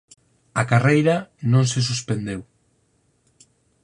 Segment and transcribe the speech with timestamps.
[0.61, 1.15] A carreira
[1.51, 2.41] non se suspendeu.